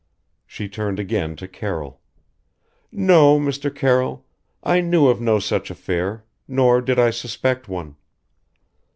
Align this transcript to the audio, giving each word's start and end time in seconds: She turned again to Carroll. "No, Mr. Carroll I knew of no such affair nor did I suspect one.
She 0.47 0.67
turned 0.67 0.99
again 0.99 1.35
to 1.35 1.47
Carroll. 1.47 2.01
"No, 2.91 3.39
Mr. 3.39 3.69
Carroll 3.69 4.25
I 4.63 4.81
knew 4.81 5.05
of 5.05 5.21
no 5.21 5.37
such 5.37 5.69
affair 5.69 6.25
nor 6.47 6.81
did 6.81 6.97
I 6.97 7.11
suspect 7.11 7.69
one. 7.69 7.97